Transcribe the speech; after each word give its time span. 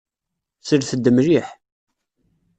Slet-d 0.67 1.05
mliḥ. 1.15 1.47